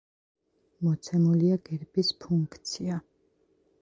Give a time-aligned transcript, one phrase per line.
[0.87, 2.99] მოცემულია გერბის ფუნქცია.